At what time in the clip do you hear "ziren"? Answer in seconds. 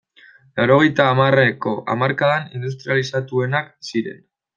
3.93-4.19